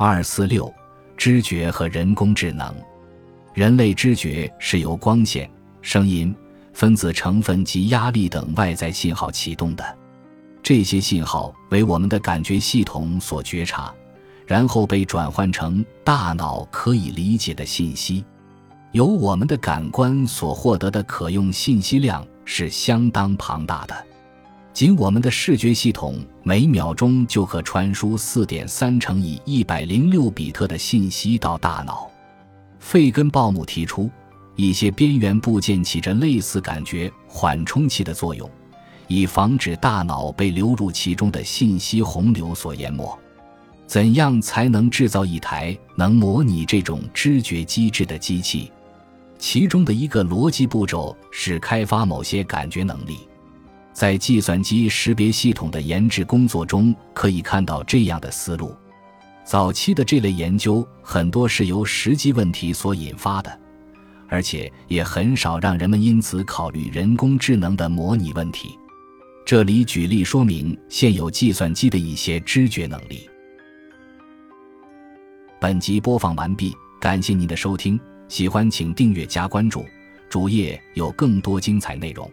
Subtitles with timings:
[0.00, 0.72] 二四六，
[1.16, 2.72] 知觉和人工智能。
[3.52, 5.50] 人类知觉是由光线、
[5.82, 6.32] 声音、
[6.72, 9.84] 分子成分及压力等外在信号启动的，
[10.62, 13.92] 这些信号为我们的感觉系统所觉察，
[14.46, 18.24] 然后被转换成大脑可以理解的信息。
[18.92, 24.06] 由我们的感官所获得的可用信息量是相当庞大的。
[24.78, 32.08] 仅我们的视觉系统每秒钟就可传输四点三乘以一百零六比特的信息到大脑。
[32.78, 34.08] 费根鲍姆提出，
[34.54, 38.48] 一些边缘部件起着类似感觉缓冲器的作用，
[39.08, 43.18] 以防止大脑被流入其中的信息洪流所淹没。
[43.84, 48.70] 怎样才能制造一台能模拟这种知觉机制的机器？
[49.40, 53.27] 其中的一个逻辑步骤是开发某些感觉能力。
[53.98, 58.72] 在计算机识别系统的研制工作中，可以看到这样的思路。
[59.44, 63.60] 早期的这类研究很多是由实际问题所引发的，
[64.28, 68.78] 而且也很少让人们因此考虑人工智能的模拟问题。
[69.44, 73.28] 这里举例说明现有计算机的一些知觉能力。
[75.60, 79.84] 本集播放完毕，感谢您的收听，喜欢请订阅加关注，
[80.30, 82.30] 主页有更多精彩内容。